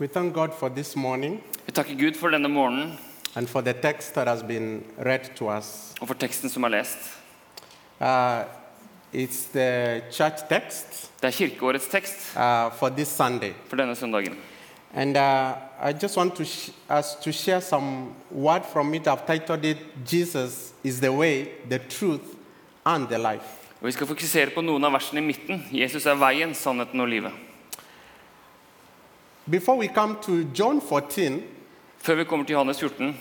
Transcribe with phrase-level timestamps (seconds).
[0.00, 2.92] We thank God for this morning Vi takker Gud for denne morgenen
[3.36, 5.94] and for the text that has been read to us.
[6.00, 6.98] og for teksten som er lest.
[8.00, 8.44] Uh,
[9.12, 13.52] it's the church text Det er kirkeårets tekst uh, for this Sunday.
[13.68, 14.36] for denne søndagen.
[14.94, 15.52] And uh,
[15.82, 19.06] I just want to sh- us to share some word from it.
[19.06, 19.78] I've titled it
[20.12, 22.36] Jesus is the way, the truth,
[22.86, 23.44] and the life.
[23.80, 25.64] Og Vi skal fokusere på noen av versene i midten.
[25.72, 27.32] Jesus er veien, sannheten og livet.
[29.50, 31.42] Before we come to John 14,
[31.98, 33.16] Før vi kommer til Johannes 14,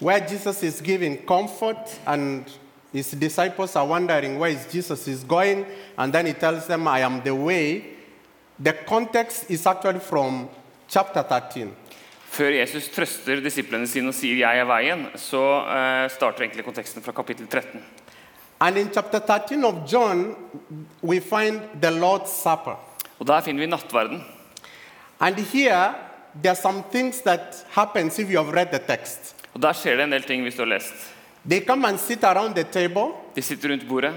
[0.00, 2.44] where Jesus is giving comfort and
[2.92, 5.64] his disciples are wondering where is Jesus is going
[5.98, 7.82] and then he tells them I am the way
[8.64, 10.48] the context is actually from
[10.88, 11.72] chapter 13
[12.30, 17.02] Før Jesus trøster disiplene sine og sier 'jeg er veien', så eh, starter egentlig konteksten
[17.02, 17.82] fra kapittel 13.
[18.60, 20.34] and in chapter 13 of John
[21.02, 22.76] we find the Lord's supper
[23.18, 24.24] Og Der finner vi nattverden.
[25.20, 25.94] And here
[26.42, 29.96] there are some things that happens if you have read the text Og Der skjer
[29.96, 30.94] det en del ting hvis du har lest.
[31.48, 34.12] they come and sit around the table De sitter rundt bordet,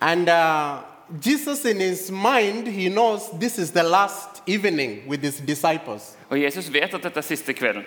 [0.00, 0.78] and uh,
[1.26, 6.40] Jesus in his mind he knows this is the last evening with his disciples og
[6.42, 7.84] Jesus vet at dette er siste kvelden.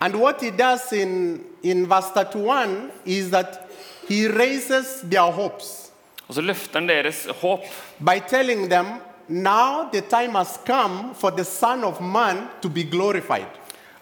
[0.00, 3.68] And what he does in, in verse 31 is that
[4.08, 5.92] he raises their hopes
[6.28, 7.60] Og så løfter han deres håp
[8.00, 8.86] by telling them,
[9.32, 13.46] Now the time has come for the Son of Man to be glorified.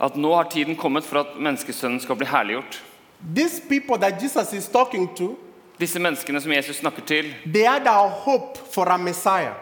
[0.01, 2.83] at nå har tiden kommet for at menneskesønnen skal bli herliggjort.
[3.35, 5.37] These people that Jesus is talking to,
[5.81, 9.53] Disse menneskene som Jesus snakker til, they had a hope for a Messiah.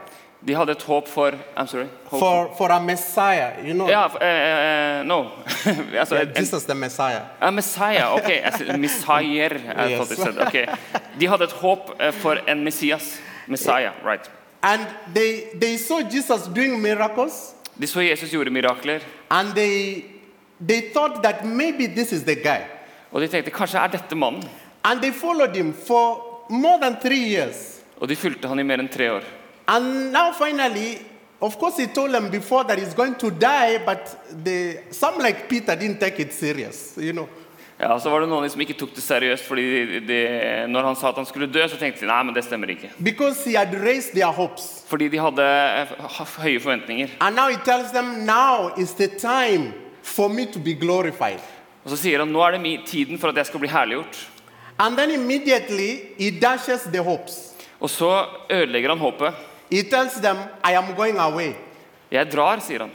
[0.47, 1.87] de hadde et håp for I'm sorry.
[2.11, 3.89] Håp For, for a Messiah, you know.
[3.89, 5.27] Ja, eh, eh, no.
[5.99, 7.23] altså, Yeah, en, Jesus the Messiah.
[7.41, 8.15] Ah, Messiah.
[8.15, 9.51] ok, jeg sier Messiah.
[9.91, 9.99] Yes.
[9.99, 10.39] thought it said.
[10.39, 10.69] ok.
[11.21, 13.21] De hadde et håp eh, for en Messias.
[13.47, 14.31] Messiah, right.
[14.63, 20.05] And they, they saw Jesus doing miracles, De så Jesus gjorde mirakler, and they,
[20.67, 22.65] they thought that maybe this is the guy.
[23.13, 24.43] og de tenkte kanskje er dette mannen.
[24.85, 27.81] And they followed him for more than three years.
[28.01, 29.25] Og de fulgte han i mer enn tre år.
[29.69, 30.99] And now finally,
[31.41, 35.49] of course, he told them before that he's going to die, but they, some like
[35.49, 37.29] Peter didn't take it serious, you know.
[37.81, 40.23] Ja, Så var det noen som ikke tok det seriøst, fordi de, de,
[40.67, 42.91] når han sa at han skulle dø, så tenkte de nei, men det stemmer ikke.
[42.99, 44.83] He had their hopes.
[44.89, 45.93] Fordi de hadde eh,
[46.43, 47.15] høye forventninger.
[47.21, 51.39] And now he tells them, now is the time for me to be glorified.
[51.85, 54.27] Og så sier han nå er det tiden for at jeg skal bli herliggjort.
[54.79, 57.55] And then immediately he dashes the hopes.
[57.81, 59.35] Og så ødelegger han håpet.
[59.71, 61.55] He tells them, I am going away.
[62.11, 62.91] Jeg drar, sier han.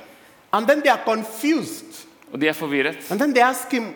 [0.52, 2.06] And then they are confused.
[2.34, 3.12] Og de er forvirret.
[3.12, 3.94] And then they ask him,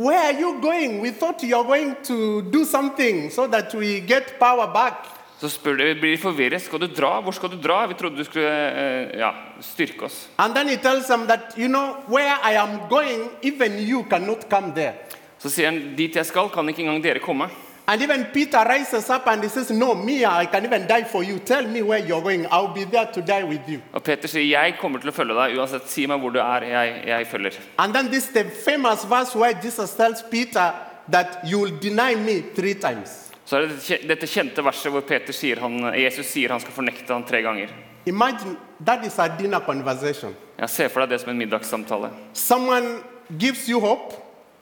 [0.00, 1.02] Where are you going?
[1.02, 5.04] We thought you are going to do something so that we get power back.
[5.40, 6.62] Så spør de, blir de forvirret.
[6.62, 7.18] Skal du dra?
[7.20, 7.82] Hvor skal du dra?
[7.86, 9.28] Vi trodde du skulle eh, ja,
[9.60, 10.28] styrke oss.
[10.38, 14.48] And then he tells them that, you know, where I am going, even you cannot
[14.48, 14.94] come there.
[15.38, 17.50] Så sier han dit jeg skal, kan ikke engang dere komme.
[17.90, 21.24] And even Peter rises up and he says, No, me, I can even die for
[21.24, 21.40] you.
[21.40, 22.46] Tell me where you're going.
[22.48, 23.80] I'll be there to die with you.
[23.92, 25.88] Og Peter sier jeg kommer til å følge deg uansett.
[25.90, 26.68] Si meg hvor du er.
[26.70, 27.58] Jeg, jeg følger.
[27.82, 30.70] And then this is the famous verse where Jesus tells Peter
[31.10, 33.32] that you will deny me three times.
[33.44, 37.10] Så er det dette kjente verset hvor Peter sier han, Jesus sier han skal fornekte
[37.10, 37.74] ham tre ganger.
[38.06, 38.54] Imagine
[38.86, 40.36] that is a dinner conversation.
[40.60, 42.14] Jeg ser for deg det som en middagssamtale.
[42.38, 43.00] Someone
[43.34, 44.14] gives you hope,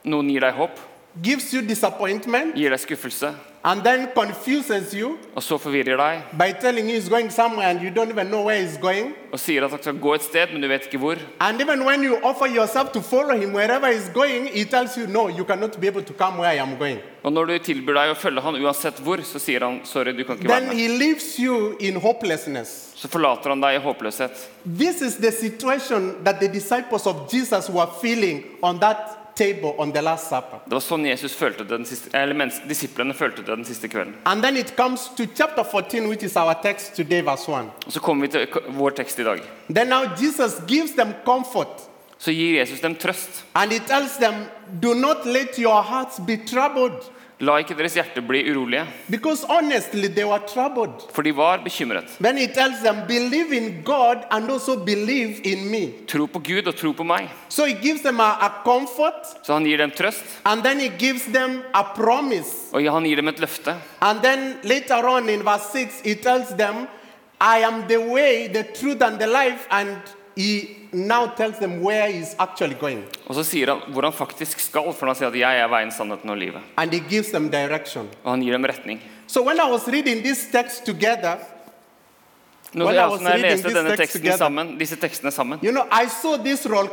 [0.08, 0.78] Noen gir deg håp,
[1.22, 6.52] gives you disappointment, gir deg skuffelse, and then confuses you og så forvirrer deg by
[6.62, 9.14] telling you he's going somewhere and you don't even know where he's going.
[9.32, 11.18] og sier at han skal gå et sted, men du vet ikke hvor.
[11.40, 15.06] And even when you offer yourself to follow him wherever he's going, he tells you,
[15.06, 16.98] No, you cannot be able to come where I am going.
[17.24, 20.22] Og når du tilbyr deg å følge han uansett hvor, så sier han sorry, du
[20.24, 20.76] kan ikke være Then med.
[20.78, 22.92] he leaves you in hopelessness.
[22.96, 24.38] Så forlater han deg i håpløshet.
[24.78, 29.92] This is the situation that the disciples of Jesus were feeling on that table on
[29.94, 30.58] the Last Supper.
[30.66, 33.88] Det var sånn Jesus følte det den siste, eller mens disiplene følte det den siste
[33.88, 34.14] kvelden.
[34.26, 37.70] And then it comes to chapter 14, which is our text today, verse 1.
[37.86, 39.40] Og så kommer vi til k- vår tekst i dag.
[39.70, 41.86] Then now Jesus gives them comfort
[42.18, 43.44] Så gir Jesus dem trøst.
[43.54, 44.34] and he tells them,
[44.80, 46.98] Do not let your hearts be troubled.
[47.40, 51.04] La ikke deres hjerte bli urolige, Because honestly, they were troubled.
[51.14, 52.08] for de var bekymret.
[52.20, 55.92] Then he tells them, Believe in God and also believe in me.
[56.08, 57.28] Tro på Gud og tro på meg.
[57.48, 60.88] So he gives them a, a comfort Så han gir dem trøst, and then he
[60.98, 62.50] gives them a promise.
[62.72, 63.74] og han gir dem et løfte.
[64.02, 66.88] And then later on in verse 6, he tells them,
[67.40, 69.68] I am the way, the truth, and the life.
[69.70, 69.96] And
[73.26, 75.90] Og så sier han hvor han faktisk skal, for han sier at 'jeg er veien,
[75.90, 76.62] sannheten og livet'.
[78.24, 79.00] Og han gir dem retning.
[79.26, 81.36] So when I was reading this text together,
[82.74, 84.38] Nå, When jeg, altså, når jeg leste denne teksten together.
[84.38, 86.90] sammen, disse tekstene sammen You know, I saw this roller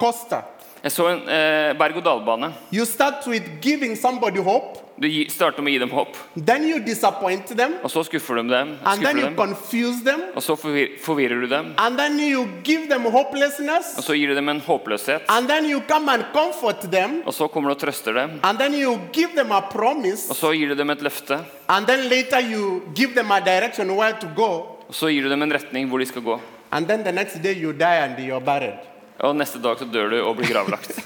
[0.00, 0.42] coaster.
[0.78, 2.52] Jeg så en eh, berg-og-dal-bane.
[2.70, 2.84] Du
[5.30, 6.16] starter med å gi dem håp,
[7.82, 9.36] og så skuffer du dem, skuffer du dem
[10.06, 11.74] them, og så forvir forvirrer du dem.
[11.78, 11.98] Og
[14.06, 15.22] så gir du dem en håpløshet.
[17.26, 18.40] Og så kommer du og trøster dem.
[18.42, 21.38] Og så gir du dem et løfte.
[21.68, 22.40] og så later
[23.30, 26.22] a direction where to go, Og så gir du dem en retning hvor de skal
[26.22, 26.40] gå.
[26.70, 28.78] and then the next day you die and you're buried.
[29.20, 30.90] Og neste dag så dør du og blir gravlagt.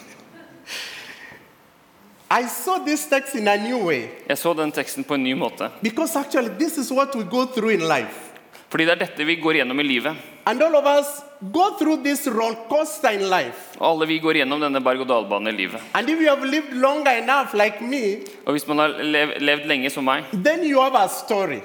[2.31, 5.35] I saw this text in a new way Jeg så den teksten på en ny
[5.35, 5.71] måte.
[5.83, 8.29] because actually this is what we go through in life.
[8.71, 10.17] Fordi det er dette vi går gjennom i livet.
[10.47, 11.21] And all of us
[11.53, 13.77] go through this roller coaster in life.
[13.79, 15.81] Og alle vi går gjennom denne berg-og-dal-banen i livet.
[15.95, 19.67] And if you have lived longer enough, like me, Og hvis man har lev levd
[19.69, 21.61] lenge som meg, then you have a story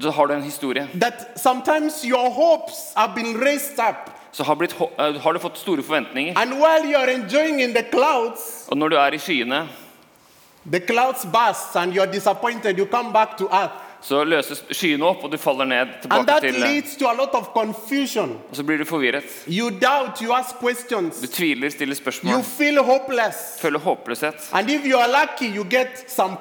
[0.00, 0.88] så har du en historie.
[1.00, 4.10] that sometimes your hopes have been raised up.
[4.32, 6.34] Så har, blitt, eh, har du fått store forventninger.
[6.38, 9.68] And while you're enjoying in the clouds, Og når du er i skyene,
[10.72, 13.72] the clouds burst and you're disappointed, you come back to earth.
[14.02, 18.36] Så løses skyene opp, og du faller ned tilbake til eh.
[18.50, 19.24] Og så blir du forvirret.
[19.48, 20.58] You doubt, you ask
[21.20, 23.58] Du tviler, stiller you spørsmål, feel hopeless.
[23.60, 24.48] føler håpløshet.
[24.52, 26.36] And if you are lucky, you get some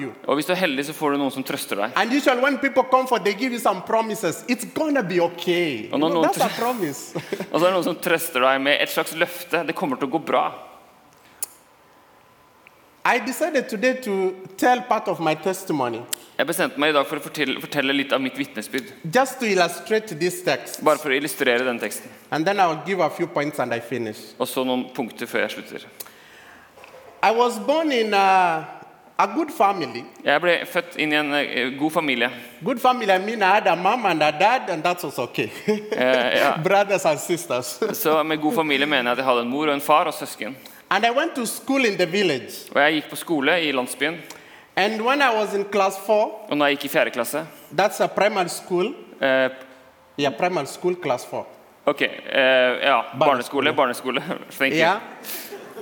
[0.00, 0.12] you.
[0.26, 1.92] Og hvis du er heldig, så får du noen som trøster deg.
[1.96, 4.44] And usually, when people comfort, they give you some promises.
[4.48, 5.88] It's gonna be okay.
[5.92, 6.22] Oh, You know, no.
[6.22, 7.14] that's a promise.
[7.52, 9.64] Og så er det noen som trøster deg med et slags løfte.
[9.66, 10.69] Det kommer til å gå bra.
[13.04, 16.02] I decided today to tell part of my testimony
[16.36, 18.90] Jeg bestemte meg i dag for å fortelle, fortelle litt av mitt vitnesbyrd.
[19.12, 20.82] just to illustrate this text.
[20.84, 22.10] Bare for å illustrere den teksten.
[22.30, 24.18] And then I'll give a few points and I finish.
[24.38, 25.84] Og så noen punkter før jeg slutter.
[27.22, 28.64] I was born in a,
[29.18, 30.04] a good family.
[30.24, 32.30] Jeg ble født inn i en eh, god familie.
[32.64, 35.50] Good family, I mean, I had a mom and a dad, and that was okay.
[35.66, 36.56] Eh, ja.
[36.64, 37.78] Brothers and sisters.
[37.92, 40.16] Så med god familie mener jeg at jeg hadde en mor og en far og
[40.16, 40.56] søsken.
[40.90, 42.66] And I went to school in the village.
[42.74, 44.16] Og jeg gikk på skole i landsbyen.
[44.76, 47.46] And when I was in class four, Og når jeg gikk i fjerde klasse
[47.76, 48.94] that's a primary school.
[49.20, 49.48] eh,
[50.18, 51.46] Yeah, primary school, class four.
[51.86, 53.02] Ok, eh, ja.
[53.18, 53.72] Barneskole.
[53.72, 54.20] Barneskole.
[54.50, 54.78] Thank you.
[54.80, 55.00] Yeah.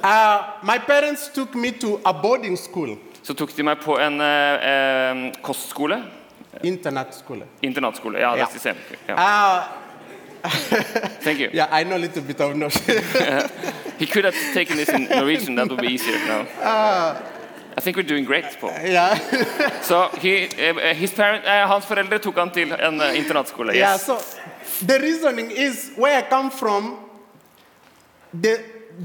[0.04, 4.20] Uh, my parents took me to a boarding school, Så tok de meg på en
[4.20, 6.02] eh, eh, kostskole.
[6.62, 7.42] internet school.
[7.62, 8.18] Internatskole.
[8.18, 8.76] Ja, same.
[9.08, 9.14] Ja.
[9.14, 9.64] Uh,
[11.24, 11.50] Thank you.
[11.52, 12.78] yeah, I know a little bit of Norse.
[13.98, 15.56] He could have taken this in Norwegian.
[15.56, 16.46] That would be easier now.
[17.78, 18.70] I think we're doing great, Paul.
[18.70, 19.14] yeah.
[19.82, 23.72] so he, eh, his parent, eh, hans foreldre han til en eh, internatskole.
[23.72, 24.06] yeah, Yes.
[24.06, 24.18] so
[24.86, 26.96] the reasoning is where I come from,
[28.42, 28.58] the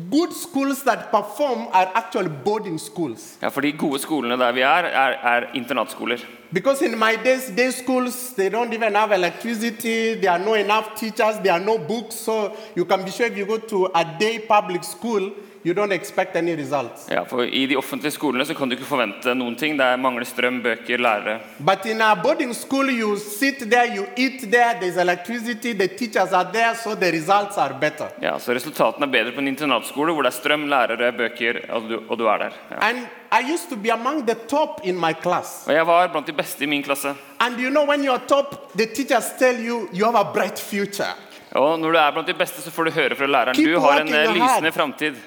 [0.10, 3.38] good schools that perform are actually boarding schools.
[3.42, 6.18] Ja, for de gode skolene der vi er, er, er internatskoler.
[6.54, 10.94] Because in my days, day schools, they don't even have electricity, there are no enough
[10.94, 14.16] teachers, there are no books, so you can be sure if you go to a
[14.20, 15.32] day public school,
[15.64, 17.08] you don't expect any results.
[17.10, 19.78] Ja, for I de offentlige skolene så kan du ikke forvente noen ting.
[19.80, 21.40] Det er mangler strøm, bøker, lærere.
[21.60, 26.34] But in a boarding school, you sit there, you eat there, there's electricity, the teachers
[26.34, 28.12] are there, so the results are better.
[28.22, 31.90] Ja, så Resultatene er bedre på en internatskole hvor det er strøm, lærere, bøker, og
[31.90, 32.58] du, og du er der.
[32.72, 32.82] Ja.
[32.90, 35.64] And I used to be among the top in my class.
[35.68, 37.16] Og jeg var blant de beste i min klasse.
[37.40, 41.16] And you know, when you're top, the teachers tell you you have a bright future.
[41.54, 43.80] Og når du er blant de beste, så får du høre fra læreren Keep du
[43.84, 45.20] har en eh, lysende framtid.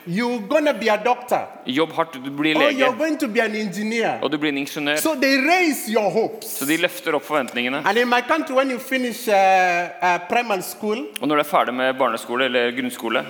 [1.66, 4.98] Jobb hardt, du blir lege, og du blir en ingeniør.
[4.98, 5.14] So.
[6.42, 7.82] Så de løfter opp forventningene.
[8.26, 9.34] Country, finish uh,
[10.02, 13.22] uh, school, Og når du er ferdig med barneskole eller grunnskole,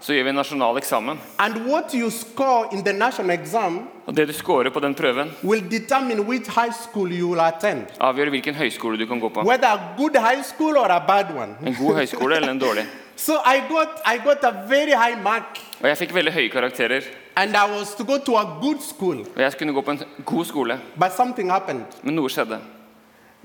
[0.00, 1.18] så gjør vi en nasjonal eksamen.
[1.38, 5.28] And what you score in the national exam Og det du scorer på den prøven,
[5.44, 7.86] will determine which high school you will attend.
[8.00, 9.44] avgjør hvilken høyskole du kan gå på.
[9.46, 11.54] Whether a good high school or a bad one.
[11.66, 12.84] En god høyskole eller en dårlig.
[13.20, 17.02] So I got, I got a very high mark, Og jeg fikk veldig høye karakterer.
[17.36, 19.18] and I was to go to a good school.
[19.36, 21.84] Og jeg skulle gå på en god skole, But something happened.
[22.02, 22.58] men noe skjedde.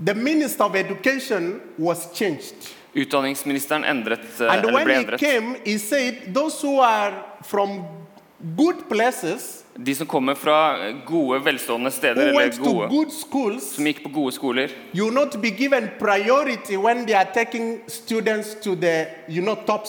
[0.05, 2.55] The minister of education was changed.
[2.95, 5.19] Utdanningsministeren endret, eh, And eller when ble he endret.
[5.19, 7.11] came, he said, Those who are
[7.43, 7.69] from
[8.57, 14.03] good places, De som kommer fra gode, velstående steder, eller gode, good schools, som gikk
[14.05, 18.75] på gode skoler, you will not be given priority when they are taking students to
[18.75, 19.83] the you know, top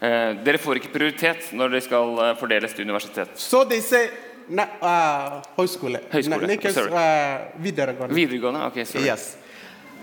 [0.00, 3.28] eh, dere får ikke prioritet når de skal eh, fordeles til universitet.
[3.36, 4.08] So they say,
[4.48, 6.00] na, uh, høyskole.
[6.12, 8.14] Høyskole, Na- Nikes, uh, videregående.
[8.14, 8.64] Videregående?
[8.66, 9.04] Ok, sorry.
[9.04, 9.36] Yes.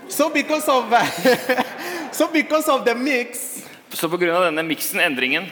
[0.08, 0.84] So because of
[2.18, 4.46] so because of the mix, Så pga.
[4.46, 5.46] denne miksen, endringen,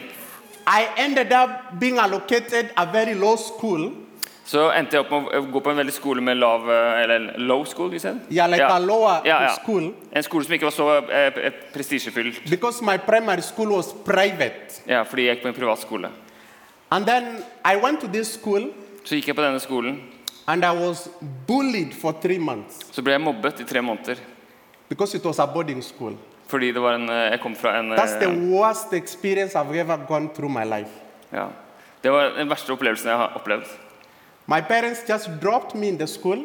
[0.71, 1.49] I ended up
[1.79, 3.91] being allocated a very low school
[4.45, 7.27] Så endte jeg opp med å gå på en veldig skole med lav eh, Eller
[7.39, 8.19] low school, you said?
[8.29, 9.51] Yeah, like a lower ja, ja.
[9.61, 9.91] school.
[10.11, 12.41] En skole som ikke var så eh, eh, prestisjefylt.
[12.49, 14.81] Because my primary school was private.
[14.89, 16.09] Ja, fordi jeg gikk på en privat skole.
[16.91, 18.71] And then I went to this school
[19.05, 20.01] Så gikk jeg på denne skolen.
[20.47, 21.07] and I was
[21.47, 24.17] bullied for three months Så ble jeg mobbet i tre måneder.
[24.89, 26.17] because it was a boarding school.
[26.51, 29.71] Fordi det var en, eh, jeg kom fra en That's the eh, worst experience I've
[29.75, 30.91] ever gone through my life.
[31.31, 31.47] ja.
[32.03, 33.67] Det var den verste opplevelsen jeg har opplevd.
[34.49, 36.39] My parents just dropped me in the school.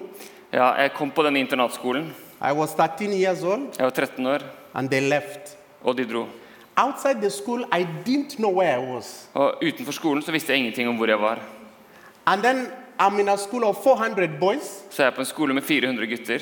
[0.53, 2.11] Ja, jeg kom på den internatskolen.
[2.43, 4.43] I was 13 years old Jeg var 13 år,
[4.75, 5.57] and they left.
[5.83, 6.27] og de dro.
[6.77, 9.29] Outside the school, I didn't know where I was.
[9.35, 11.39] Og utenfor skolen så visste jeg ingenting om hvor jeg var.
[12.27, 12.67] And then
[13.01, 16.07] I'm in a school of 400 boys, Så jeg er på en skole med 400
[16.07, 16.39] gutter,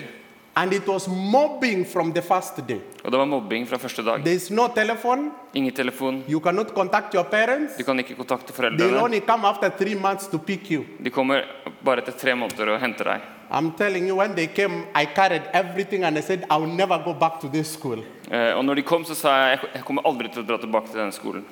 [0.56, 2.80] and it was mobbing from the first day.
[3.04, 4.22] og det var mobbing fra første dag.
[4.24, 5.30] There's no telephone.
[5.54, 6.22] Ingen telefon.
[6.28, 7.76] You cannot contact your parents.
[7.76, 8.78] Du kan ikke kontakte foreldrene.
[8.78, 9.02] foreldrene.
[9.04, 10.84] only come after three months to pick you.
[11.04, 11.42] De kommer
[11.84, 13.20] bare etter tre måneder og henter deg.
[13.50, 17.12] I'm telling you, when they came, I carried everything and I said, I'll never go
[17.14, 17.98] back to this school.
[18.30, 20.90] Uh, Og når de kom, så sa jeg jeg kommer aldri til å dra tilbake
[20.90, 21.44] til denne skolen.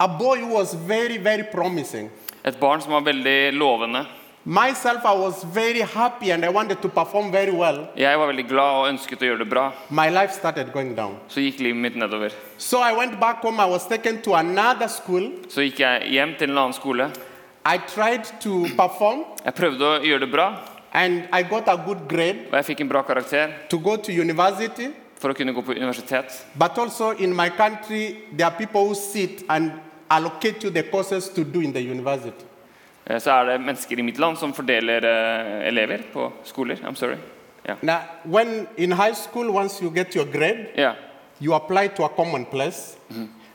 [0.00, 2.10] A boy who was very, very promising.
[2.44, 4.06] Et barn som var veldig lovende.
[4.48, 7.86] Myself, I was very happy and I wanted to perform very well.
[7.96, 9.64] Jeg var veldig glad og ønsket å gjøre det bra.
[9.90, 11.18] My life started going down.
[11.28, 12.32] Så gikk livet mitt nedover.
[12.56, 13.60] So I went back home.
[13.60, 15.26] I was taken to another school.
[15.52, 17.10] Så gikk jeg hjem til en annen skole.
[17.68, 20.48] I tried to perform Jeg prøvde å gjøre det bra,
[20.96, 24.12] and I got a good grade og jeg fikk en bra karakter to go to
[24.16, 24.88] university.
[25.20, 26.44] for å kunne gå på universitet.
[26.54, 29.72] But also in my country, there are people who sit and
[30.08, 32.46] allocate you the courses to do in the university.
[33.08, 36.76] Eh, Så er det mennesker i mitt land som fordeler eh, elever på skoler.
[36.84, 37.16] I'm sorry.
[37.66, 37.74] Ja.
[37.82, 40.92] Now, when in high school, once you get your grade, ja.
[41.40, 42.96] you apply to a common place.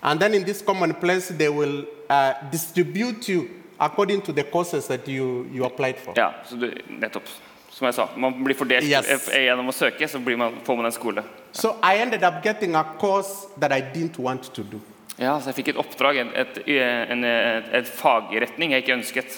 [0.02, 3.48] And then in this common place, they will uh, distribute you
[3.80, 6.14] according to the courses that you, you applied for.
[6.16, 7.24] ja så du, nettopp.
[7.70, 9.30] Som jeg sa, man blir fordelt Yes.
[9.34, 11.24] gjennom å søke, så blir man, får man en skole.
[11.52, 14.80] So I ended up getting a course that I didn't want to do.
[15.20, 16.72] Ja, så jeg fikk et oppdrag, et, et,
[17.14, 19.36] en, et, et fagretning jeg ikke ønsket.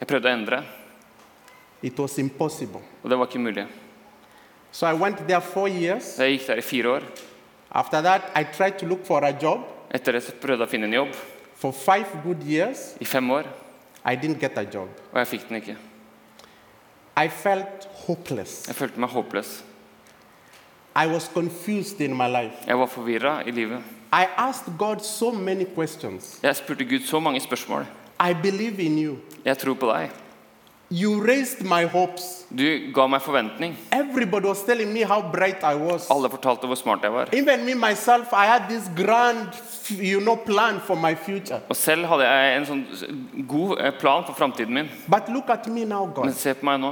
[0.00, 0.60] Jeg prøvde å endre,
[3.02, 3.64] og det var ikke mulig.
[4.72, 4.86] So.
[6.16, 7.06] Så jeg gikk der i fire år.
[9.90, 11.14] Etter det så prøvde jeg å finne en jobb
[12.46, 12.94] years.
[13.00, 13.44] i fem år,
[15.12, 15.76] og jeg fikk den ikke.
[18.70, 19.50] Jeg følte meg håpløs.
[22.66, 23.99] Jeg var forvirra i livet.
[24.12, 26.38] I asked God so many questions.
[26.42, 27.86] Jeg spurte Gud så mange spørsmål.
[28.30, 29.16] I believe in you.
[29.44, 30.10] Jeg tror på deg.
[30.92, 32.46] You raised my hopes.
[32.50, 32.64] Du
[32.94, 33.76] ga meg forventning.
[33.92, 36.08] Everybody was telling me how bright I was.
[36.10, 37.28] Alle fortalte hvor smart jeg var.
[37.32, 39.54] Even me myself, I had this grand,
[39.90, 41.60] you know, plan for my future.
[41.68, 42.82] Og selv hadde jeg en sånn
[43.48, 44.90] god eh, plan for framtiden min.
[45.06, 46.24] But look at me now, God.
[46.24, 46.90] Men se på meg nå.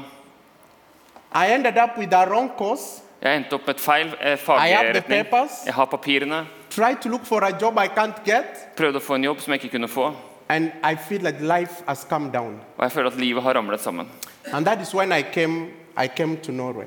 [1.35, 3.03] I ended up with a wrong course.
[3.19, 5.27] Jeg endte opp med et feil eh, I have the fagretning.
[5.27, 5.59] papers.
[5.67, 6.45] Jeg har papirene.
[6.79, 8.77] Tried to look for a job I can't get.
[8.79, 10.13] Prøvde å få en jobb som jeg ikke kunne få.
[10.47, 12.61] And I feel like life has come down.
[12.77, 14.07] Og jeg føler at livet har ramlet sammen.
[14.53, 16.87] And that is when I came, I came to Norway.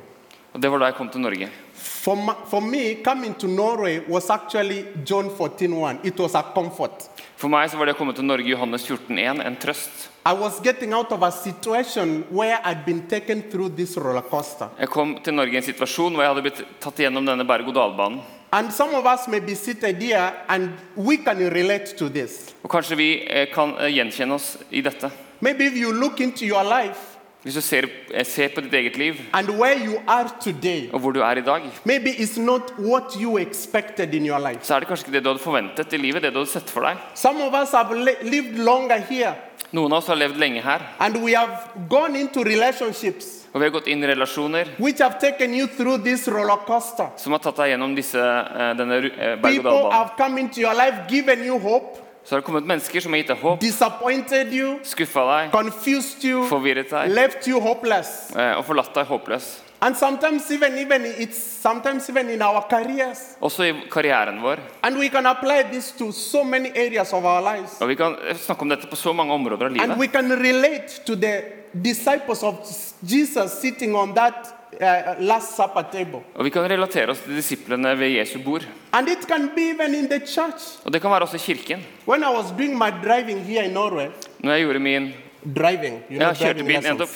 [0.54, 1.50] Og det var da jeg kom til Norge.
[1.76, 6.06] For, my, for me, coming to Norway was actually John 14.1.
[6.08, 7.10] It was a comfort.
[7.36, 10.10] For meg så var det å komme til Norge i Johannes 14,1 en trøst.
[10.24, 14.72] I was getting out of a situation where I'd been taken through this roller coaster.
[14.80, 18.40] Jeg kom til Norge i en situasjon hvor jeg hadde blitt tatt gjennom denne berg-og-dal-banen.
[18.54, 22.54] And some of us may be seated here and we can relate to this.
[22.64, 25.10] Og kanskje vi eh, kan eh, gjenkjenne oss i dette.
[25.40, 27.08] Maybe if you look into your life
[27.44, 31.00] Hvis du ser, eh, ser på ditt eget liv and where you are today, og
[31.00, 34.60] hvor du er i dag, maybe it's not what you expected in your life.
[34.62, 36.70] så er det kanskje ikke det du hadde forventet i livet, det du hadde sett
[36.70, 36.98] for deg.
[37.16, 39.34] Some of us have li- lived longer here
[39.72, 41.58] Noen av oss har levd lenge her, and we have
[41.90, 45.98] gone into relationships og vi har gått inn i relasjoner which have taken you through
[46.04, 47.08] this roller coaster.
[47.18, 49.92] som har tatt deg gjennom disse, eh, denne eh, People berg-og-dal-banen.
[49.92, 53.18] have come into your life, given you hope, Så har det kommet mennesker som har
[53.18, 58.30] gitt deg håp, disappointed you, skuffa deg, confused you, forvirret deg left you hopeless.
[58.36, 59.60] eh, og forlatt deg håpløs.
[59.84, 63.36] And sometimes even even it's sometimes even in our careers.
[63.42, 64.60] Også i karrieren vår.
[64.84, 67.82] And we can apply this to so many areas of our lives.
[67.82, 71.02] Og Vi kan snakke om dette på så mange områder av And we can relate
[71.08, 72.56] to the disciples of
[73.02, 74.34] Jesus sitting on that
[74.82, 76.20] uh, Last Supper table.
[76.36, 78.68] Og vi kan relatere oss til disiplene ved Jesu bord.
[78.94, 80.80] And it can be even in the church.
[80.86, 81.84] Og det kan være også i kirken.
[82.08, 84.08] When I was doing my driving here in Norway,
[84.40, 85.14] Når jeg gjorde min
[85.56, 87.12] driving, you know, kjørte driving bil nettopp.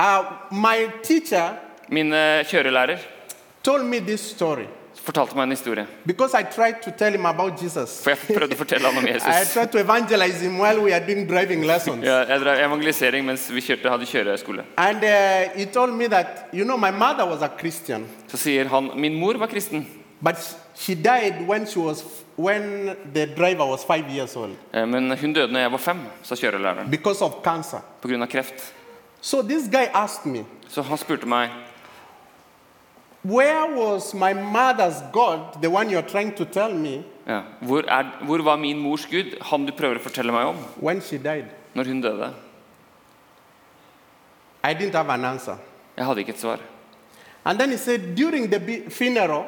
[0.00, 1.48] uh, my teacher
[1.88, 2.10] Min
[2.48, 2.98] kjørelærer
[3.64, 4.64] told me this story.
[5.04, 5.86] Fortalte meg en historie.
[6.06, 8.00] Because I tried to tell him about Jesus.
[8.04, 9.52] For jeg prøvde å fortelle ham om I Jesus.
[9.54, 12.04] tried to evangelize him while we are doing driving lessons.
[12.06, 14.64] Ja, jeg drev evangelisering mens vi kjørte, hadde kjøreskole.
[14.76, 18.68] And uh, he told me that, you know, my mother was a Christian, Så sier
[18.70, 19.86] han min mor var kristen,
[20.22, 20.36] but
[20.74, 22.04] she died when she was
[22.36, 25.98] when the driver was five years old eh, men hun døde når jeg var fem,
[26.22, 27.78] sa kjørelæreren, because of cancer.
[28.02, 28.26] pga.
[28.26, 28.72] kreft.
[29.20, 31.50] So this guy asked me, Så han spurte meg
[33.22, 38.18] Where was my mother's God, the one you're trying to tell me, ja, hvor, er,
[38.26, 41.46] hvor var min mors Gud, han du prøver å fortelle meg om, when she died?
[41.74, 42.32] når hun døde?
[44.64, 45.56] I didn't have an answer.
[45.96, 46.58] Jeg hadde ikke et svar.
[47.44, 49.46] And then he said, during the funeral,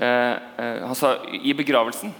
[0.00, 0.06] Eh,
[0.58, 2.12] eh, han sa i begravelsen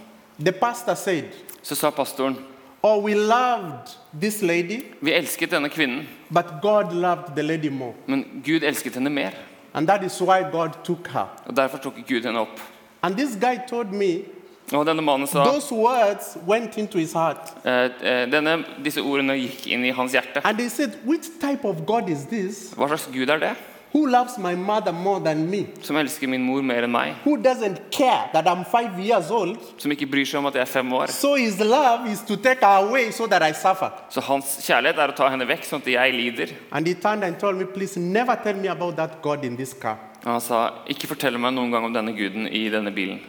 [0.43, 2.35] the pastor said, så sa pastoren
[2.83, 7.93] Oh, we loved this lady, vi elsket denne kvinnen, but God loved the lady more.
[8.05, 9.31] men Gud elsket henne mer.
[9.73, 11.27] And that is why God took her.
[11.45, 12.59] Og Derfor tok Gud henne opp.
[13.03, 14.25] And this guy told me
[14.73, 17.51] Og denne mannen sa those words went into his heart.
[17.65, 20.41] eh, eh, denne, Disse ordene gikk inn i hans hjerte.
[20.43, 22.73] And they said, Which type of God is this?
[22.75, 23.55] Hva slags Gud er det?
[23.93, 25.67] Who loves my mother more than me?
[25.81, 27.15] Som elsker min mor mer enn meg?
[27.25, 29.57] Who doesn't care that I'm five years old?
[29.77, 31.11] Som ikke bryr seg om at jeg er fem år?
[31.11, 33.91] So his love is to take her away so that I suffer.
[34.09, 36.55] Så hans kjærlighet er å ta henne vekk, sånn at jeg lider.
[36.71, 39.73] And he turned and told me, Please never tell me about that God in this
[39.73, 39.97] car.
[40.23, 43.19] Og han sa, ikke fortell meg noen gang om denne guden i denne bilen.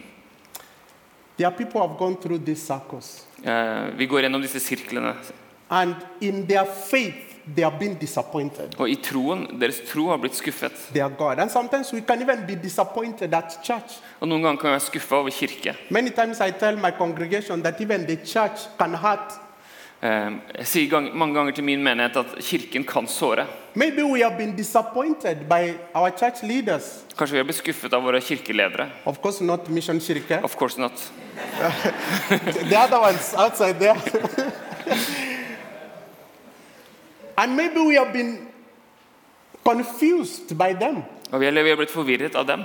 [1.35, 3.25] There are people who have gone through these circles.
[3.43, 5.15] Uh, vi går gjennom disse sirklene.
[5.69, 8.75] And in their faith, they have been disappointed.
[8.79, 10.75] Og i troen, deres tro har blitt skuffet.
[10.93, 11.39] They are God.
[11.39, 13.99] And sometimes we can even be disappointed at church.
[14.19, 15.75] Og noen ganger kan vi være skuffa over kirke.
[15.89, 19.39] Many times I tell my congregation that even the church can hurt.
[20.03, 23.45] Eh, jeg sier gang, mange ganger til min menighet at kirken kan såre.
[23.75, 27.03] Maybe we have been disappointed by our church leaders.
[27.17, 28.89] Kanskje vi har blitt skuffet av våre kirkeledere.
[29.05, 30.43] Of course, not Mission Kirke.
[30.43, 30.91] Of course not.
[32.69, 33.97] the other ones outside there.
[37.43, 38.47] and maybe we have been
[39.65, 41.03] confused by them.
[41.31, 42.63] Og vi har blitt forvirret av dem.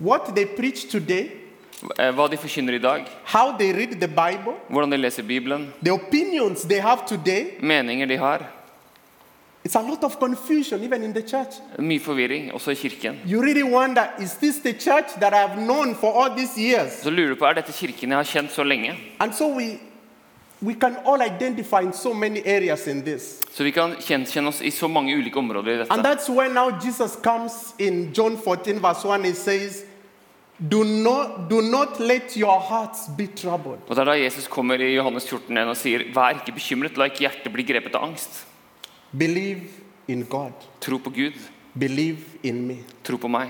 [0.00, 1.30] What they preach today,
[1.98, 5.72] Eh, Hva de forkynner i dag, how they read the Bible, hvordan de leser Bibelen,
[5.82, 7.54] the opinions they have today.
[7.62, 8.46] meninger de har.
[9.64, 11.54] It's a lot of confusion even in the church.
[11.78, 13.18] Mye forvirring, også i kirken.
[13.26, 16.92] You really wonder is this the church that known for all these years?
[17.02, 18.94] Så lurer du på, er dette kirken jeg har kjent så lenge?
[19.18, 19.78] And so we,
[23.50, 26.70] Så vi kan kjenne oss i så mange ulike områder i And that's where now
[26.84, 29.84] Jesus comes in John 14, verse 1, he says,
[30.58, 33.80] Do not, do not let your hearts be troubled.
[33.88, 36.98] Og Det er da Jesus kommer i Johannes 14 igjen og sier, vær ikke bekymret,
[37.00, 38.42] la ikke hjertet bli grepet av angst.
[39.16, 39.64] Believe
[40.08, 40.52] in God.
[40.80, 41.40] Tro på Gud,
[41.72, 42.76] Believe in me.
[43.02, 43.48] tro på meg.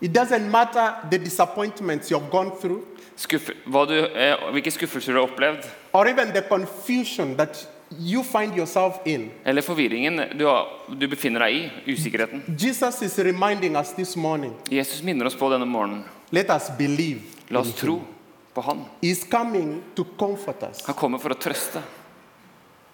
[0.00, 2.82] It doesn't matter the disappointments you've gone through,
[3.16, 3.50] Skuff,
[3.88, 7.66] du, eh, hvilke skuffelser du har opplevd, or even the confusion that
[8.00, 9.30] you find yourself in.
[9.44, 10.46] eller forvirringen du,
[10.96, 12.42] du befinner deg i, usikkerheten.
[12.58, 16.04] Jesus is reminding us this morning Jesus minner oss på denne morgenen.
[16.30, 17.20] let us believe.
[17.48, 18.00] La oss tro
[18.54, 18.84] på Han.
[19.02, 20.86] He's coming to comfort us.
[20.86, 21.82] Han kommer for å trøste.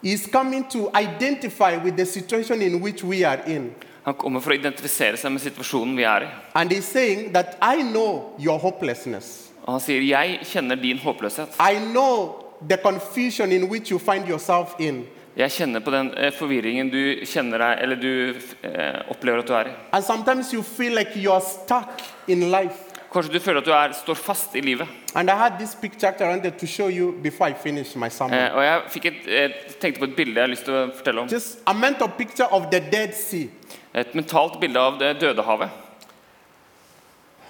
[0.03, 3.75] He's coming to identify with the situation in which we are in.
[4.05, 6.29] Han kommer for å identifisere seg med situasjonen vi er i.
[6.55, 9.48] And he's saying that I know your hopelessness.
[9.69, 11.61] Og han sier, 'Jeg kjenner din håpløshet'.
[11.61, 15.07] I know the confusion in which you find yourself in.
[15.37, 19.53] Jeg kjenner på den eh, forvirringen du kjenner deg, eller du eh, opplever at du
[19.53, 19.75] er i.
[19.93, 22.75] And sometimes you feel like you're stuck in life.
[23.13, 24.89] Kanskje du føler at du er, står fast i livet.
[25.15, 28.39] And I had this picture I wanted to show you before I finish my sermon.
[28.39, 29.51] Eh, og jeg fikk et, eh,
[29.81, 31.29] tenkte på et bilde jeg har lyst til å fortelle om.
[31.29, 33.49] Just a mental picture of the Dead Sea.
[33.95, 35.29] Et mentalt bilde av det Dødehavet.
[35.31, 35.87] There are rivers coming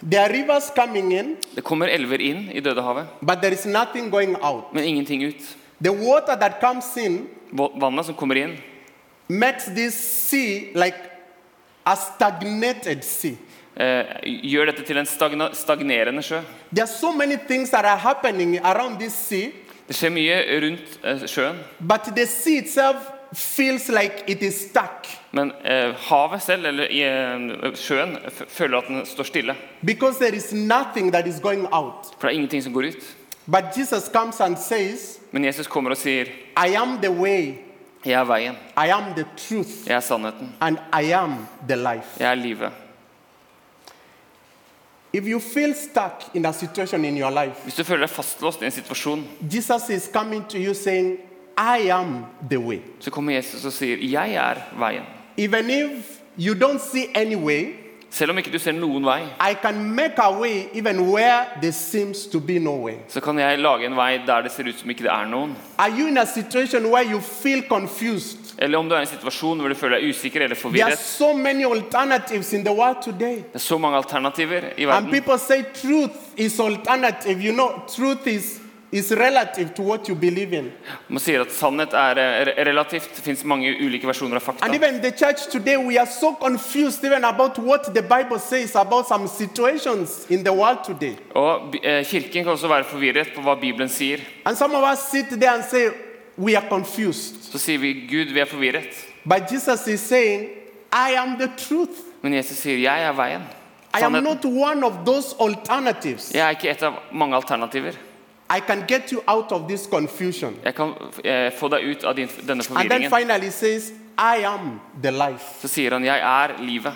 [0.00, 3.06] in, Det kommer elver inn i Dødehavet,
[4.72, 5.56] men ingenting ut.
[6.96, 8.56] In Vannet som kommer inn,
[10.74, 11.08] like
[13.76, 16.40] eh, gjør dette til en stagna, stagnerende sjø.
[16.86, 17.12] So
[19.88, 25.06] Det skjer mye rundt eh, sjøen, but the sea itself feels like it is stuck
[25.30, 27.02] men eh, havet selv, eller i,
[27.76, 28.16] sjøen,
[28.48, 29.54] føler at den står stille.
[29.84, 32.06] because there is nothing that is going out.
[32.18, 33.16] For det er ingenting som går ut.
[33.46, 36.24] But Jesus comes and says, Men Jesus kommer og sier,
[36.56, 37.54] I am the way,
[38.04, 42.20] 'Jeg er veien, I am the truth, jeg er sannheten, and I am the life.
[42.20, 42.70] jeg er livet'.
[45.12, 48.62] If you feel stuck in a situation in your life, Hvis du føler deg fastlåst
[48.62, 51.18] i en situasjon, Jesus is coming to you saying,
[51.58, 52.78] I am the way.
[53.00, 55.04] så kommer Jesus og sier, 'Jeg er veien'.
[55.36, 56.04] Even if
[56.38, 57.74] you don't see any way,
[58.10, 61.72] Selv om ikke du ser noen vei, I can make a way even where there
[61.72, 62.94] seems to be no way.
[63.08, 65.56] så kan jeg lage en vei der det ser ut som ikke det er noen.
[65.78, 68.38] Are you in a situation where you feel confused?
[68.58, 70.90] Eller om du er i en situasjon hvor du føler deg usikker eller There are
[70.90, 70.98] forvirret.
[70.98, 73.36] so many alternatives in the world today.
[73.36, 75.10] Det er så mange alternativer i And verden.
[75.10, 77.44] people say truth is alternative.
[77.44, 78.60] You know, truth is,
[78.90, 80.72] is relative to what you believe in.
[81.08, 83.10] Man sier at sannhet er eh, relativt.
[83.16, 84.64] Det fins mange ulike versjoner av fakta.
[84.64, 88.74] And even the church today, we are so confused even about what the Bible says
[88.76, 91.16] about some situations in the world today.
[91.34, 94.24] Og eh, Kirken kan også være forvirret på hva Bibelen sier.
[94.44, 95.88] And some of us sit there and say,
[96.38, 97.42] We are confused.
[97.52, 98.94] Så sier vi Gud, vi er forvirret.
[99.24, 100.48] But Jesus is saying,
[100.92, 102.04] I am the truth.
[102.22, 103.42] Men Jesus sier jeg er veien.
[103.94, 104.24] I am Sannheten.
[104.24, 106.30] not one of those alternatives.
[106.34, 107.92] Jeg er ikke et av mange alternativer.
[108.50, 110.56] I can get you out of this confusion.
[110.64, 113.10] Jeg kan eh, få deg ut av din, denne And then forvirringen.
[113.10, 115.44] finally says, I am the life.
[115.60, 116.92] Så sier han jeg er livet.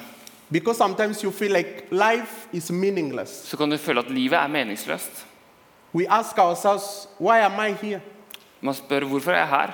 [0.51, 3.31] Because sometimes you feel like life is meaningless.
[3.49, 5.27] Så kan du føle at livet er meningsløst.
[5.95, 8.01] We ask ourselves, why am I here?
[8.61, 9.71] Man spør hvorfor er jeg her.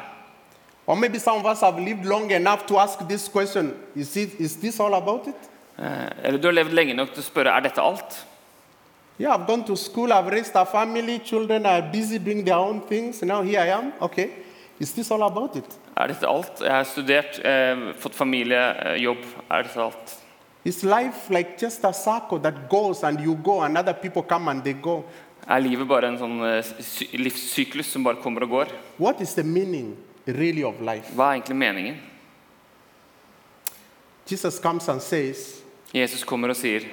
[0.86, 4.30] Or maybe some of us have lived long enough to ask this question is, it,
[4.40, 5.50] is this all about it?
[5.78, 5.84] Eh,
[6.24, 8.26] Eller du har levd lenge nok til å spørre er dette alt.
[9.18, 12.82] Yeah, I've gone to school, I've raised a family, children are busy doing their own
[12.82, 13.20] things.
[13.22, 13.92] Now here I am.
[14.00, 14.30] Okay,
[14.78, 15.78] is this all about it?
[15.98, 16.60] Er dette alt?
[16.60, 19.24] Jeg har studert, eh, fått familie, eh, jobb.
[19.50, 20.14] Er dette alt?
[20.64, 24.46] Is life like just a circle that goes and you go and other people come
[24.48, 25.04] and they go?
[25.50, 28.72] Er livet bare en sånn eh, sy livssyklus som bare kommer og går?
[28.98, 31.10] What is the meaning really of life?
[31.16, 31.98] Hva er egentlig meningen?
[34.28, 36.86] Jesus comes and says, Jesus kommer og sier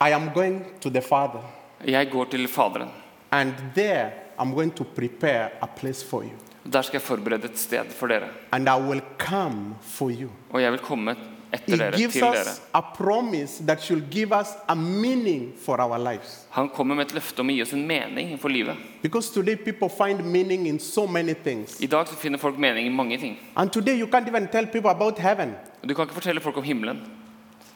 [0.00, 1.40] I am going to the Father,
[1.86, 2.88] jeg går til Faderen.
[3.32, 6.30] and there I'm going to prepare a place for you,
[6.72, 8.28] Der skal jeg forberede et sted for dere.
[8.52, 10.28] and I will come for you.
[10.50, 11.16] Og jeg vil komme
[11.52, 12.40] etter dere, gives til dere.
[12.40, 16.46] us a promise that should give us a meaning for our lives.
[16.50, 18.76] Han kommer med et løfte om å gi oss en mening for livet.
[19.02, 21.80] Because today people find meaning in so many things.
[21.80, 23.36] I dag så finner folk mening i mange ting.
[23.56, 25.54] And today you can't even tell people about heaven.
[25.82, 27.00] Og Du kan ikke fortelle folk om himmelen.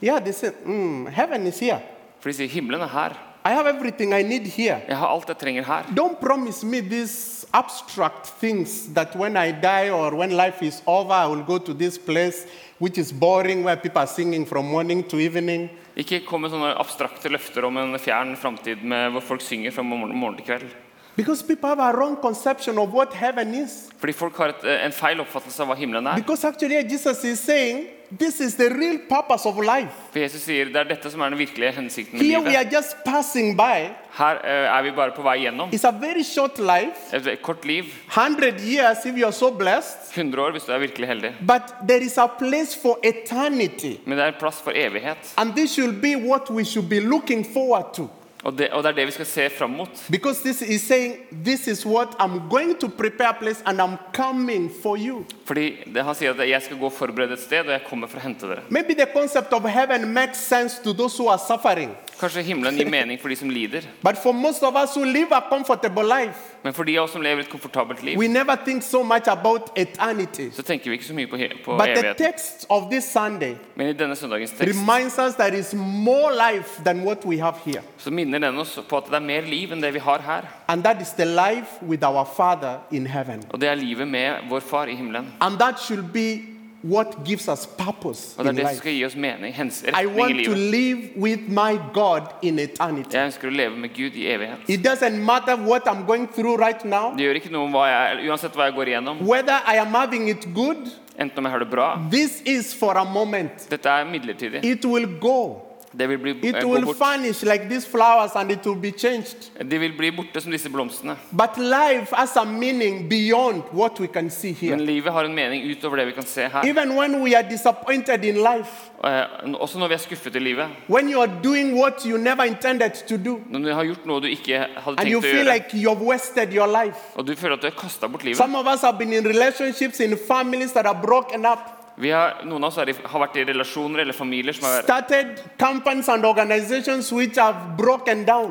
[0.02, 1.80] Yeah, they say, mm, heaven is here.
[2.24, 3.12] For de sier himmelen er her.
[3.44, 4.78] I have everything I need here.
[4.88, 5.82] Jeg har alt jeg trenger her.
[5.92, 11.12] Don't promise me these abstract things that when I die or when life is over,
[11.12, 12.46] I will go to this place
[12.78, 15.68] which is boring, where people are singing from morning to evening.
[15.96, 19.82] Ikke kom med sånne abstrakte løfter om en fjern framtid med- hvor folk synger fra
[19.84, 20.72] morgen til kveld.
[21.16, 23.90] Because people have a wrong conception of what heaven is.
[23.98, 26.16] Fordi folk har et, en feil oppfattelse av hva himmelen er.
[26.16, 27.86] Because actually, Jesus is saying
[28.18, 29.94] this is the real purpose of life.
[30.12, 32.68] For Jesus sier det er dette som er den virkelige hensikten med Here we are
[32.70, 33.90] just passing by.
[34.14, 35.72] Her uh, er vi bare på vei gjennom.
[35.74, 37.84] It's a very short life, Et kort liv.
[38.14, 40.12] 100 years if you are so blessed.
[40.14, 41.32] 100 år hvis du er virkelig heldig.
[41.40, 43.96] But there is a place for eternity.
[44.04, 45.34] Men det er plass for evighet.
[45.36, 48.10] And this should be what we should be looking forward to.
[48.44, 50.00] Og det, og det er det vi skal se fram mot.
[50.10, 53.96] Because this is saying, This is what I'm going to prepare a place and I'm
[54.12, 55.24] coming for you.
[55.44, 58.06] Fordi det, Han sier at jeg skal gå og forberede et sted, og jeg kommer
[58.06, 58.66] for å hente dere.
[58.68, 61.96] Maybe the concept of heaven makes sense to those who are suffering.
[62.20, 63.82] Kanskje himmelen gir mening for de som lider.
[64.02, 67.12] But for most of us who live a comfortable life, Men for de av oss
[67.12, 70.50] som lever et komfortabelt liv, we never think so much about eternity.
[70.52, 72.24] så tenker vi ikke så mye på, he- på But the evigheten.
[72.26, 76.82] text of this Sunday Men i denne søndagens tekst reminds us there is more life
[76.84, 77.82] than what we have here.
[77.98, 80.42] så minner den oss på at det er mer liv enn det vi har her.
[80.68, 83.42] And that is the life with our Father in heaven.
[83.50, 85.26] Og det er livet med vår far i himmelen.
[85.40, 86.53] And that should be
[86.84, 88.78] what gives us purpose Og det er in det som life.
[88.80, 90.70] skal gi oss mening, hens, I retning i want to livet.
[90.70, 93.16] live with my God in eternity.
[93.16, 94.68] Jeg ønsker å leve med Gud i evighet.
[94.68, 97.86] It doesn't matter what I'm going through right now, Det gjør ikke noe om hva
[97.88, 100.84] jeg, uansett hva jeg går igjennom, whether I am having it good,
[101.18, 101.88] enten om jeg har det bra.
[102.10, 103.66] this is for a moment.
[103.70, 104.64] Dette er midlertidig.
[104.64, 105.62] It will go.
[105.98, 109.50] Det vil bli, It eh, will vanish like these flowers and it will be changed.
[109.70, 111.16] De vil bli borte som disse blomstene.
[111.30, 114.86] But life has a meaning beyond what we can see Men here.
[114.86, 116.64] livet har en mening utover det vi kan se her.
[116.64, 120.66] Even when we are disappointed in life, Uh, Også når vi er skuffet i livet.
[120.88, 124.20] when you are doing what you never intended to do, Når du har gjort noe
[124.20, 126.96] du ikke hadde and you tenkt feel like have wasted your life.
[127.14, 127.68] og du føler at du
[128.00, 128.36] har bort livet.
[128.36, 131.73] Some of us have been in relationships in families that are broken up.
[131.96, 134.82] Vi har, noen av oss i, har vært i relasjoner eller familier som har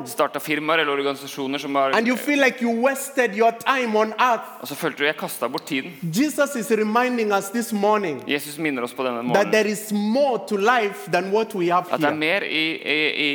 [0.08, 4.14] starta firmaer eller organisasjoner som har And you feel like you wasted your time on
[4.18, 4.48] earth.
[4.62, 5.92] Og så følte du jeg kasta bort tiden.
[6.02, 10.40] Jesus is reminding us this morning Jesus minner oss på denne morgenen there is more
[10.48, 13.30] to life than what at det er mer i, i, i,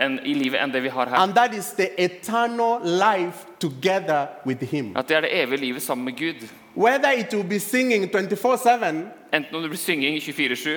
[0.00, 1.16] enn- i livet enn det vi har her.
[1.16, 4.96] And that is the eternal life together with Him.
[4.96, 6.48] At det er det evige livet sammen med Gud.
[6.76, 10.70] Whether it will be singing 24 7, Enten om det blir synging 24-7,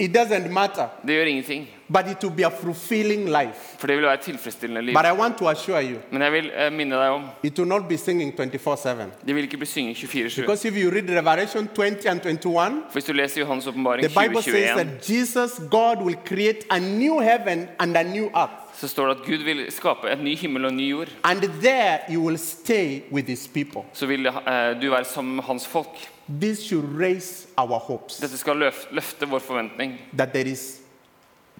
[0.00, 1.68] It doesn't matter, Det gjør ingenting.
[1.88, 3.76] but it will be a fulfilling life.
[3.78, 4.94] For det vil være et tilfredsstillende liv.
[4.94, 7.68] But I want to assure you, Men jeg vil uh, minne deg om it will
[7.68, 8.88] not be singing 24 7.
[9.26, 10.40] det vil ikke bli synging 24-7.
[10.40, 14.20] Because if you read Revelation 20 and 21, For Hvis du leser Johans åpenbaring the
[14.22, 18.52] Bible says 2021, that Jesus, God, will create a new heaven and a new earth.
[18.74, 21.08] så står det at Gud vil skape en ny himmel og en ny jord.
[21.24, 23.80] And there you will stay with his people.
[23.92, 24.34] Så vil uh,
[24.82, 26.08] du være sammen med hans folk.
[26.40, 29.98] This should raise our hopes Dette skal løfte, løfte vår forventning.
[30.16, 30.76] that there is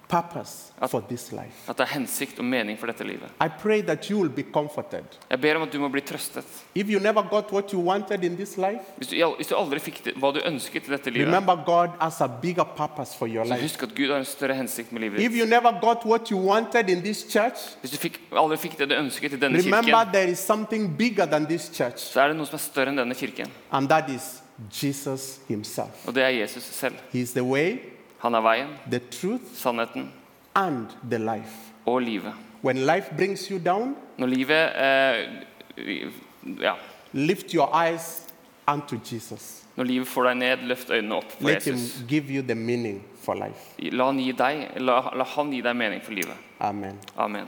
[0.09, 1.69] purpose for this life.
[1.71, 3.31] At det er hensikt og mening for dette livet.
[3.41, 5.05] I pray that you will be comforted.
[5.31, 6.45] Jeg ber om at du må bli trøstet.
[6.75, 9.79] If you never got what you wanted in this life, Hvis du, hvis du aldri
[9.79, 13.27] fikk det, hva du ønsket i dette livet, remember God has a bigger purpose for
[13.29, 13.63] your så life.
[13.63, 16.39] husk at Gud har en større hensikt med livet If you never got what you
[16.49, 19.83] wanted in this church, Hvis du fikk, aldri fikk det du ønsket i denne remember
[20.05, 22.89] kirken, there is something bigger than this church, så er det noe som er større
[22.91, 23.47] enn denne kirken.
[23.71, 24.43] and that is
[24.83, 26.07] Jesus Himself.
[26.09, 26.95] Og det er Jesus selv.
[27.13, 27.79] He is the way,
[28.19, 30.13] Han er veien, the truth, sannheten
[30.55, 31.53] and the life.
[31.87, 32.33] og livet.
[32.65, 36.13] When life brings you down, Når livet eh,
[36.61, 36.73] ja,
[37.13, 38.27] lift your eyes
[38.69, 39.57] unto Jesus.
[39.77, 42.03] Når livet får deg ned, løft øynene opp for Let Him Jesus.
[42.09, 43.91] give you the meaning for life.
[43.93, 46.37] La han gi deg, la, la han gi deg mening for livet.
[46.61, 46.99] Amen.
[47.17, 47.47] Amen.